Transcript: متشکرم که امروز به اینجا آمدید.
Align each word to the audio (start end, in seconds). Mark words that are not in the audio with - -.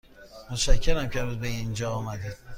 متشکرم 0.51 1.09
که 1.09 1.19
امروز 1.21 1.37
به 1.37 1.47
اینجا 1.47 1.91
آمدید. 1.91 2.35